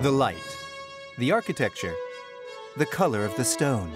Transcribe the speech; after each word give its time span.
The 0.00 0.10
light, 0.10 0.56
the 1.18 1.30
architecture, 1.30 1.94
the 2.78 2.86
color 2.86 3.22
of 3.22 3.36
the 3.36 3.44
stone. 3.44 3.92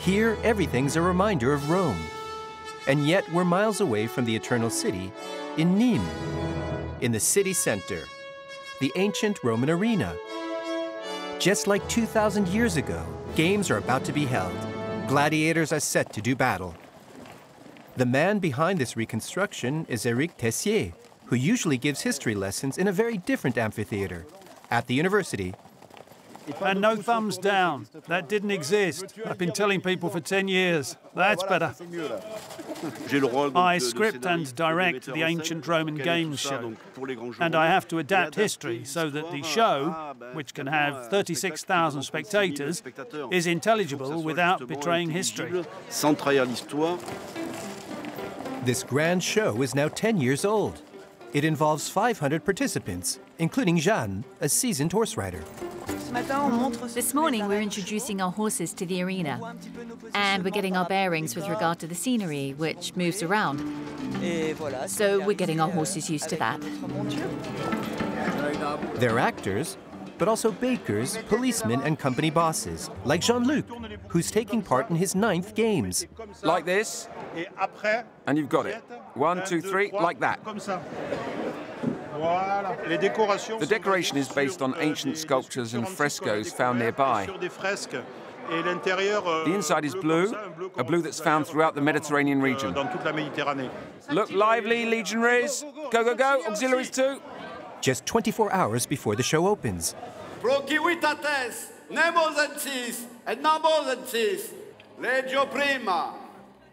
Here, 0.00 0.36
everything's 0.42 0.96
a 0.96 1.02
reminder 1.02 1.52
of 1.52 1.70
Rome. 1.70 2.02
And 2.88 3.06
yet, 3.06 3.30
we're 3.32 3.44
miles 3.44 3.80
away 3.80 4.08
from 4.08 4.24
the 4.24 4.34
Eternal 4.34 4.70
City 4.70 5.12
in 5.56 5.76
Nîmes, 5.76 6.02
in 7.00 7.12
the 7.12 7.20
city 7.20 7.52
center, 7.52 8.00
the 8.80 8.90
ancient 8.96 9.44
Roman 9.44 9.70
arena. 9.70 10.16
Just 11.38 11.68
like 11.68 11.88
2,000 11.88 12.48
years 12.48 12.76
ago, 12.76 13.06
games 13.36 13.70
are 13.70 13.78
about 13.78 14.04
to 14.06 14.12
be 14.12 14.24
held. 14.24 14.56
Gladiators 15.06 15.72
are 15.72 15.78
set 15.78 16.12
to 16.12 16.20
do 16.20 16.34
battle. 16.34 16.74
The 17.96 18.04
man 18.04 18.40
behind 18.40 18.80
this 18.80 18.96
reconstruction 18.96 19.86
is 19.88 20.04
Eric 20.04 20.36
Teyssier, 20.38 20.92
who 21.26 21.36
usually 21.36 21.78
gives 21.78 22.00
history 22.00 22.34
lessons 22.34 22.76
in 22.76 22.88
a 22.88 22.92
very 22.92 23.18
different 23.18 23.56
amphitheater, 23.56 24.26
at 24.70 24.86
the 24.86 24.94
university. 24.94 25.54
And 26.62 26.80
no 26.80 26.96
thumbs 26.96 27.38
down. 27.38 27.86
That 28.08 28.28
didn't 28.28 28.50
exist. 28.50 29.14
I've 29.24 29.38
been 29.38 29.52
telling 29.52 29.80
people 29.80 30.08
for 30.08 30.20
10 30.20 30.48
years. 30.48 30.96
That's 31.14 31.42
better. 31.44 31.74
I 33.54 33.78
script 33.78 34.24
and 34.26 34.52
direct 34.56 35.06
the 35.06 35.22
ancient 35.22 35.66
Roman 35.68 35.96
Games 35.96 36.40
show. 36.40 36.74
And 37.38 37.54
I 37.54 37.66
have 37.66 37.86
to 37.88 37.98
adapt 37.98 38.34
history 38.34 38.84
so 38.84 39.10
that 39.10 39.30
the 39.30 39.42
show, 39.42 40.14
which 40.32 40.54
can 40.54 40.66
have 40.66 41.08
36,000 41.08 42.02
spectators, 42.02 42.82
is 43.30 43.46
intelligible 43.46 44.22
without 44.22 44.66
betraying 44.66 45.10
history. 45.10 45.64
This 48.64 48.82
grand 48.82 49.22
show 49.22 49.62
is 49.62 49.74
now 49.74 49.88
10 49.88 50.20
years 50.20 50.44
old. 50.44 50.82
It 51.32 51.44
involves 51.44 51.88
500 51.88 52.44
participants, 52.44 53.20
including 53.40 53.78
Jeanne, 53.78 54.22
a 54.40 54.48
seasoned 54.48 54.92
horse 54.92 55.16
rider. 55.16 55.42
This 56.94 57.14
morning 57.14 57.48
we're 57.48 57.62
introducing 57.62 58.20
our 58.20 58.30
horses 58.30 58.72
to 58.74 58.86
the 58.86 59.02
arena. 59.02 59.40
And 60.14 60.44
we're 60.44 60.50
getting 60.50 60.76
our 60.76 60.84
bearings 60.84 61.34
with 61.34 61.48
regard 61.48 61.78
to 61.80 61.86
the 61.86 61.94
scenery, 61.94 62.54
which 62.58 62.94
moves 62.96 63.22
around. 63.22 63.58
So 64.86 65.24
we're 65.24 65.34
getting 65.34 65.60
our 65.60 65.70
horses 65.70 66.10
used 66.10 66.28
to 66.28 66.36
that. 66.36 66.60
They're 68.96 69.18
actors, 69.18 69.78
but 70.18 70.28
also 70.28 70.52
bakers, 70.52 71.16
policemen, 71.28 71.80
and 71.80 71.98
company 71.98 72.28
bosses, 72.28 72.90
like 73.06 73.22
Jean-Luc, 73.22 73.64
who's 74.08 74.30
taking 74.30 74.60
part 74.60 74.90
in 74.90 74.96
his 74.96 75.14
ninth 75.14 75.54
games. 75.54 76.06
Like 76.42 76.66
this, 76.66 77.08
and 78.26 78.36
you've 78.36 78.50
got 78.50 78.66
it. 78.66 78.82
One, 79.14 79.46
two, 79.46 79.62
three, 79.62 79.90
like 79.92 80.20
that. 80.20 80.40
The 82.20 83.66
decoration 83.68 84.16
is 84.16 84.28
based 84.28 84.60
on 84.62 84.74
ancient 84.78 85.16
sculptures 85.16 85.74
and 85.74 85.88
frescoes 85.88 86.52
found 86.52 86.78
nearby. 86.78 87.26
The 88.50 89.52
inside 89.54 89.84
is 89.84 89.94
blue, 89.94 90.34
a 90.76 90.84
blue 90.84 91.02
that's 91.02 91.20
found 91.20 91.46
throughout 91.46 91.74
the 91.74 91.80
Mediterranean 91.80 92.42
region. 92.42 92.74
Look 94.10 94.32
lively, 94.32 94.86
legionaries. 94.86 95.64
Go, 95.90 96.04
go, 96.04 96.14
go, 96.14 96.42
auxiliaries 96.46 96.90
too. 96.90 97.20
Just 97.80 98.04
24 98.06 98.52
hours 98.52 98.86
before 98.86 99.16
the 99.16 99.22
show 99.22 99.46
opens. 99.46 99.94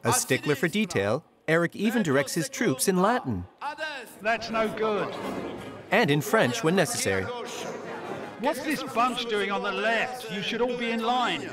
A 0.04 0.14
stickler 0.14 0.56
for 0.56 0.68
detail, 0.68 1.24
Eric 1.48 1.76
even 1.76 2.04
directs 2.04 2.34
his 2.34 2.50
troops 2.50 2.88
in 2.88 2.98
Latin. 3.02 3.46
That's 4.22 4.50
no 4.50 4.68
good. 4.68 5.14
And 5.92 6.12
in 6.12 6.22
French 6.22 6.64
when 6.64 6.76
necessary. 6.76 7.24
What's 8.40 8.62
this 8.62 8.84
bunch 8.84 9.26
doing 9.26 9.52
on 9.52 9.64
the 9.64 9.72
left? 9.72 10.32
You 10.32 10.42
should 10.42 10.62
all 10.62 10.78
be 10.78 10.92
in 10.92 11.02
line. 11.02 11.50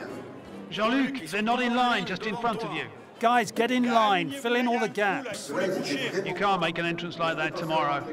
Jean-Luc, 0.71 1.27
they're 1.29 1.43
not 1.43 1.63
in 1.63 1.75
line, 1.75 2.05
just 2.05 2.27
in 2.27 2.37
front 2.37 2.63
of 2.63 2.73
you. 2.73 2.85
Guys, 3.21 3.53
get 3.53 3.71
in 3.71 3.85
line, 3.85 4.31
fill 4.31 4.57
in 4.57 4.67
all 4.67 4.81
the 4.81 4.89
gaps. 4.89 5.51
You 5.51 6.35
can't 6.35 6.61
make 6.61 6.79
an 6.79 6.85
entrance 6.85 7.19
like 7.19 7.37
that 7.37 7.57
tomorrow. 7.57 8.05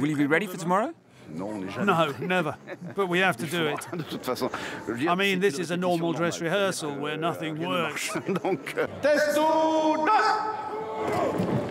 Will 0.00 0.08
you 0.08 0.16
be 0.16 0.26
ready 0.26 0.46
for 0.46 0.56
tomorrow? 0.56 0.94
No, 1.28 2.12
never. 2.20 2.56
But 2.94 3.08
we 3.08 3.18
have 3.18 3.36
to 3.38 3.46
do 3.46 3.66
it. 3.66 5.08
I 5.08 5.14
mean, 5.14 5.40
this 5.40 5.58
is 5.58 5.70
a 5.70 5.76
normal 5.76 6.12
dress 6.12 6.40
rehearsal 6.40 6.94
where 6.94 7.16
nothing 7.16 7.58
works. 7.58 8.16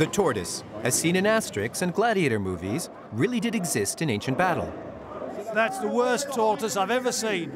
The 0.00 0.06
tortoise, 0.06 0.64
as 0.82 0.94
seen 0.94 1.14
in 1.14 1.26
Asterix 1.26 1.82
and 1.82 1.92
Gladiator 1.92 2.38
movies, 2.38 2.88
really 3.12 3.38
did 3.38 3.54
exist 3.54 4.00
in 4.00 4.08
ancient 4.08 4.38
battle. 4.38 4.72
That's 5.52 5.78
the 5.78 5.88
worst 5.88 6.32
tortoise 6.32 6.74
I've 6.78 6.90
ever 6.90 7.12
seen. 7.12 7.50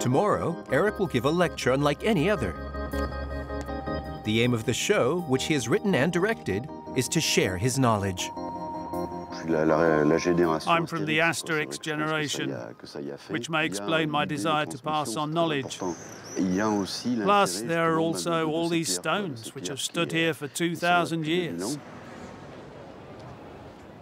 Tomorrow, 0.00 0.64
Eric 0.72 0.98
will 0.98 1.06
give 1.06 1.26
a 1.26 1.30
lecture 1.30 1.70
unlike 1.70 2.02
any 2.02 2.28
other. 2.28 2.52
The 4.24 4.42
aim 4.42 4.52
of 4.52 4.64
the 4.64 4.74
show, 4.74 5.20
which 5.28 5.44
he 5.44 5.54
has 5.54 5.68
written 5.68 5.94
and 5.94 6.12
directed, 6.12 6.68
is 6.96 7.06
to 7.10 7.20
share 7.20 7.56
his 7.56 7.78
knowledge. 7.78 8.32
I'm 9.32 10.86
from 10.86 11.06
the 11.06 11.18
Asterix 11.18 11.80
generation, 11.80 12.50
which 13.28 13.48
may 13.48 13.64
explain 13.64 14.10
my 14.10 14.24
desire 14.24 14.66
to 14.66 14.78
pass 14.78 15.16
on 15.16 15.32
knowledge. 15.32 15.78
Plus, 15.78 17.60
there 17.62 17.94
are 17.94 17.98
also 18.00 18.48
all 18.48 18.68
these 18.68 18.92
stones 18.92 19.54
which 19.54 19.68
have 19.68 19.80
stood 19.80 20.12
here 20.12 20.34
for 20.34 20.48
2,000 20.48 21.26
years. 21.26 21.78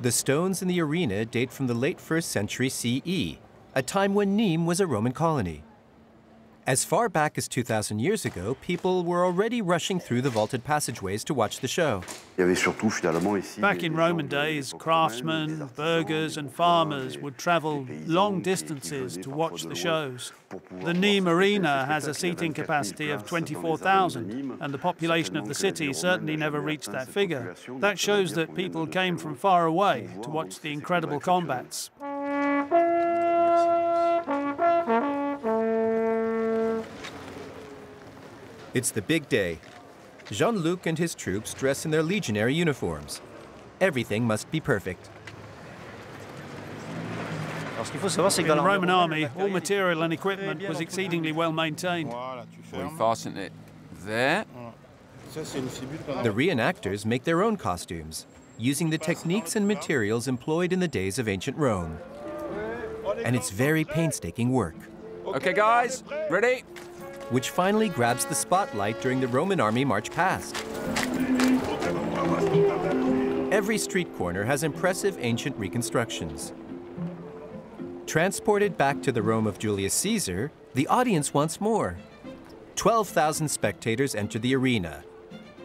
The 0.00 0.12
stones 0.12 0.62
in 0.62 0.68
the 0.68 0.80
arena 0.80 1.24
date 1.24 1.52
from 1.52 1.66
the 1.66 1.74
late 1.74 1.98
1st 1.98 2.24
century 2.24 2.68
CE, 2.68 3.38
a 3.74 3.82
time 3.82 4.14
when 4.14 4.36
Nîmes 4.38 4.64
was 4.64 4.80
a 4.80 4.86
Roman 4.86 5.12
colony. 5.12 5.62
As 6.68 6.84
far 6.84 7.08
back 7.08 7.38
as 7.38 7.48
2,000 7.48 7.98
years 7.98 8.26
ago, 8.26 8.54
people 8.60 9.02
were 9.02 9.24
already 9.24 9.62
rushing 9.62 9.98
through 9.98 10.20
the 10.20 10.28
vaulted 10.28 10.64
passageways 10.64 11.24
to 11.24 11.32
watch 11.32 11.60
the 11.60 11.66
show. 11.66 12.02
Back 13.58 13.82
in 13.82 13.96
Roman 13.96 14.28
days, 14.28 14.74
craftsmen, 14.76 15.70
burghers, 15.74 16.36
and 16.36 16.52
farmers 16.52 17.16
would 17.16 17.38
travel 17.38 17.86
long 18.04 18.42
distances 18.42 19.16
to 19.16 19.30
watch 19.30 19.62
the 19.62 19.74
shows. 19.74 20.34
The 20.50 20.92
Nîmes 20.92 21.26
Arena 21.26 21.86
has 21.86 22.06
a 22.06 22.12
seating 22.12 22.52
capacity 22.52 23.12
of 23.12 23.26
24,000, 23.26 24.58
and 24.60 24.74
the 24.74 24.76
population 24.76 25.38
of 25.38 25.48
the 25.48 25.54
city 25.54 25.94
certainly 25.94 26.36
never 26.36 26.60
reached 26.60 26.92
that 26.92 27.08
figure. 27.08 27.54
That 27.78 27.98
shows 27.98 28.34
that 28.34 28.54
people 28.54 28.86
came 28.86 29.16
from 29.16 29.36
far 29.36 29.64
away 29.64 30.10
to 30.22 30.28
watch 30.28 30.60
the 30.60 30.74
incredible 30.74 31.18
combats. 31.18 31.88
It's 38.74 38.90
the 38.90 39.02
big 39.02 39.28
day. 39.28 39.58
Jean-Luc 40.30 40.86
and 40.86 40.98
his 40.98 41.14
troops 41.14 41.54
dress 41.54 41.84
in 41.84 41.90
their 41.90 42.02
legionary 42.02 42.54
uniforms. 42.54 43.22
Everything 43.80 44.24
must 44.24 44.50
be 44.50 44.60
perfect. 44.60 45.08
In 47.78 48.46
the 48.46 48.62
Roman 48.62 48.90
army, 48.90 49.28
all 49.38 49.48
material 49.48 50.02
and 50.02 50.12
equipment 50.12 50.68
was 50.68 50.80
exceedingly 50.80 51.32
well 51.32 51.52
maintained. 51.52 52.12
We 52.72 52.88
fasten 52.98 53.36
it 53.36 53.52
there. 54.04 54.44
The 55.34 56.30
reenactors 56.30 57.06
make 57.06 57.24
their 57.24 57.42
own 57.42 57.56
costumes, 57.56 58.26
using 58.58 58.90
the 58.90 58.98
techniques 58.98 59.56
and 59.56 59.66
materials 59.66 60.26
employed 60.26 60.72
in 60.72 60.80
the 60.80 60.88
days 60.88 61.18
of 61.18 61.28
ancient 61.28 61.56
Rome. 61.56 61.98
And 63.24 63.34
it's 63.36 63.50
very 63.50 63.84
painstaking 63.84 64.50
work. 64.50 64.76
Okay, 65.24 65.52
guys, 65.52 66.02
ready? 66.28 66.64
Which 67.30 67.50
finally 67.50 67.88
grabs 67.88 68.24
the 68.24 68.34
spotlight 68.34 69.00
during 69.00 69.20
the 69.20 69.28
Roman 69.28 69.60
army 69.60 69.84
march 69.84 70.10
past. 70.10 70.56
Every 73.52 73.78
street 73.78 74.14
corner 74.16 74.44
has 74.44 74.62
impressive 74.62 75.16
ancient 75.20 75.56
reconstructions. 75.56 76.52
Transported 78.06 78.78
back 78.78 79.02
to 79.02 79.12
the 79.12 79.22
Rome 79.22 79.46
of 79.46 79.58
Julius 79.58 79.94
Caesar, 79.94 80.50
the 80.74 80.86
audience 80.86 81.34
wants 81.34 81.60
more. 81.60 81.96
12,000 82.76 83.48
spectators 83.48 84.14
enter 84.14 84.38
the 84.38 84.54
arena. 84.54 85.02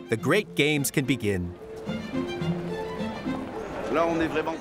The 0.09 0.17
great 0.17 0.55
games 0.55 0.91
can 0.91 1.05
begin. 1.05 1.53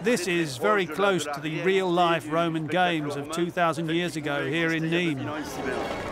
This 0.02 0.28
is 0.28 0.58
very 0.58 0.84
close 0.84 1.25
to 1.25 1.40
the 1.40 1.62
real-life 1.62 2.31
Roman 2.31 2.66
games 2.66 3.16
of 3.16 3.31
2,000 3.32 3.88
years 3.88 4.16
ago 4.16 4.46
here 4.46 4.72
in 4.72 4.84
Nîmes. 4.84 6.12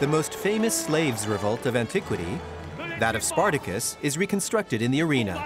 The 0.00 0.06
most 0.06 0.34
famous 0.34 0.74
slaves' 0.74 1.26
revolt 1.26 1.66
of 1.66 1.74
antiquity, 1.74 2.38
that 3.00 3.16
of 3.16 3.22
Spartacus, 3.24 3.96
is 4.00 4.16
reconstructed 4.16 4.80
in 4.80 4.92
the 4.92 5.02
arena. 5.02 5.44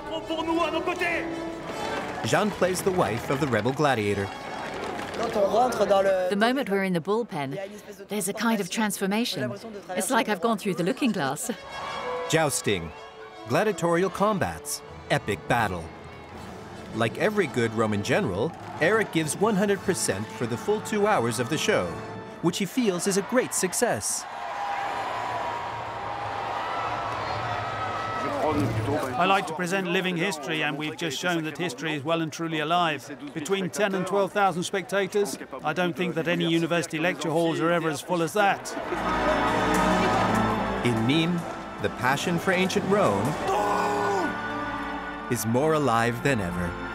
Jeanne 2.27 2.51
plays 2.51 2.83
the 2.83 2.91
wife 2.91 3.31
of 3.31 3.41
the 3.41 3.47
rebel 3.47 3.73
gladiator. 3.73 4.29
The 5.17 6.37
moment 6.37 6.69
we're 6.69 6.85
in 6.85 6.93
the 6.93 7.01
bullpen, 7.01 7.59
there's 8.09 8.29
a 8.29 8.35
kind 8.35 8.61
of 8.61 8.69
transformation. 8.69 9.51
It's 9.97 10.11
like 10.11 10.29
I've 10.29 10.43
gone 10.43 10.59
through 10.59 10.75
the 10.75 10.85
looking 10.85 11.13
glass. 11.13 11.51
Jousting, 12.29 12.93
gladiatorial 13.49 14.11
combats, 14.11 14.83
epic 15.11 15.39
battle. 15.49 15.85
Like 16.95 17.17
every 17.17 17.47
good 17.47 17.73
Roman 17.73 18.03
general, 18.03 18.53
Eric 18.83 19.13
gives 19.13 19.35
100% 19.37 20.27
for 20.27 20.47
the 20.47 20.59
full 20.59 20.83
two 20.83 21.07
hours 21.07 21.41
of 21.41 21.49
the 21.49 21.57
show, 21.57 21.87
which 22.43 22.59
he 22.59 22.67
feels 22.67 23.07
is 23.07 23.17
a 23.17 23.23
great 23.23 23.55
success. 23.55 24.27
I 28.53 29.25
like 29.25 29.47
to 29.47 29.55
present 29.55 29.89
living 29.89 30.17
history, 30.17 30.63
and 30.63 30.77
we've 30.77 30.97
just 30.97 31.19
shown 31.19 31.45
that 31.45 31.57
history 31.57 31.95
is 31.95 32.05
well 32.05 32.21
and 32.23 32.33
truly 32.33 32.61
alive. 32.61 33.11
Between 33.35 33.71
10 33.71 33.95
and 33.95 34.07
12,000 34.07 34.63
spectators, 34.63 35.39
I 35.65 35.73
don't 35.73 35.97
think 35.97 36.15
that 36.17 36.29
any 36.29 36.47
university 36.47 36.99
lecture 36.99 37.31
halls 37.31 37.61
are 37.61 37.71
ever 37.71 37.89
as 37.89 38.01
full 38.01 38.23
as 38.23 38.33
that. 38.35 38.73
In 40.85 40.95
Nîmes, 41.07 41.41
the 41.83 41.91
passion 41.91 42.39
for 42.39 42.53
ancient 42.53 42.85
Rome 42.89 43.27
is 45.31 45.47
more 45.47 45.75
alive 45.75 46.23
than 46.23 46.41
ever. 46.41 46.92